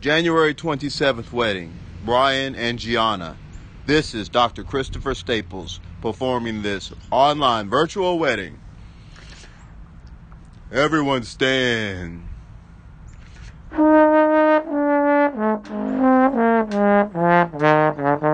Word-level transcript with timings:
January 0.00 0.54
27th 0.54 1.30
wedding, 1.30 1.74
Brian 2.06 2.54
and 2.54 2.78
Gianna. 2.78 3.36
This 3.84 4.14
is 4.14 4.30
Dr. 4.30 4.64
Christopher 4.64 5.14
Staples 5.14 5.78
performing 6.00 6.62
this 6.62 6.90
online 7.10 7.68
virtual 7.68 8.18
wedding. 8.18 8.58
Everyone 10.72 11.22
stand. 11.22 12.26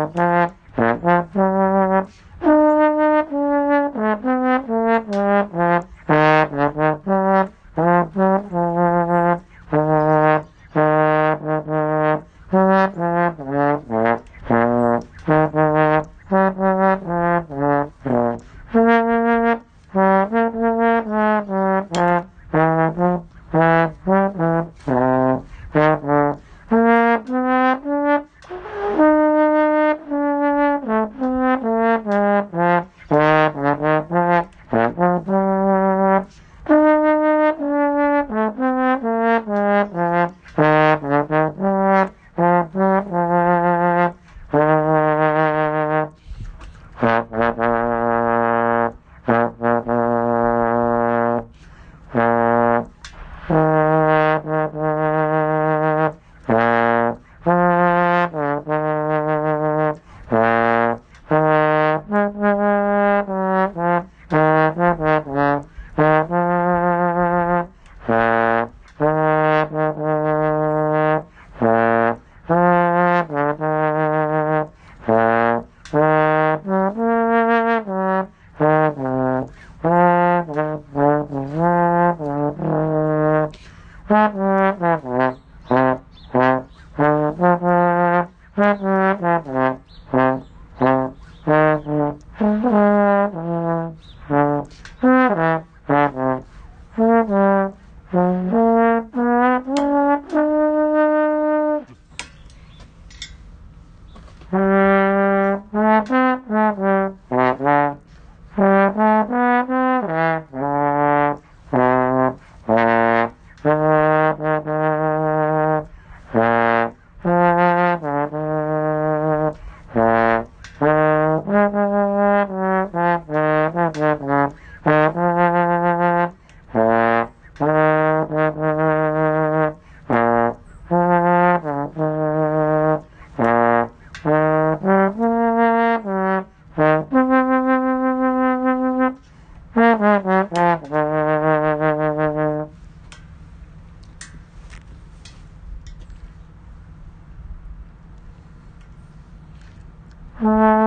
Uh... 150.38 150.85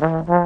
uh-huh 0.00 0.37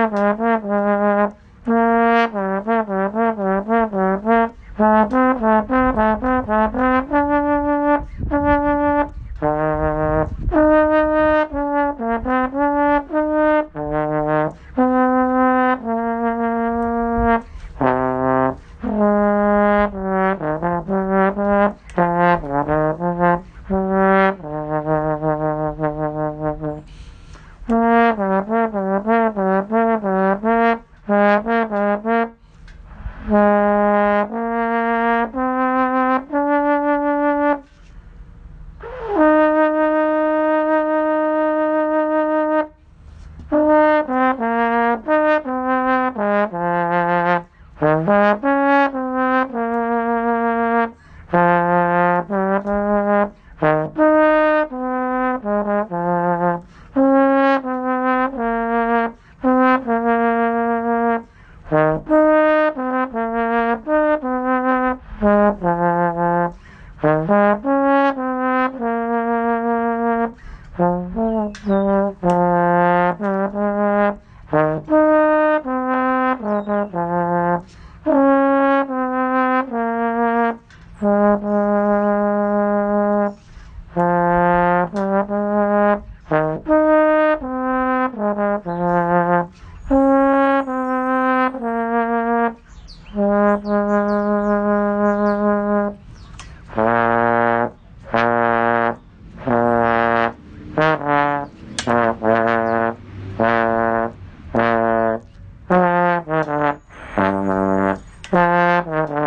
Woo! 108.84 109.25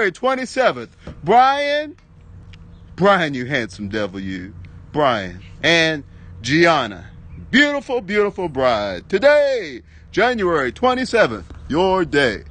January 0.00 0.12
27th. 0.12 0.88
Brian. 1.24 1.94
Brian, 2.96 3.34
you 3.34 3.44
handsome 3.44 3.90
devil, 3.90 4.18
you. 4.18 4.54
Brian. 4.92 5.42
And 5.62 6.04
Gianna. 6.40 7.10
Beautiful, 7.50 8.00
beautiful 8.00 8.48
bride. 8.48 9.10
Today, 9.10 9.82
January 10.10 10.72
27th, 10.72 11.44
your 11.68 12.06
day. 12.06 12.44